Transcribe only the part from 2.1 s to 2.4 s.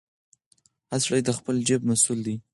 دی.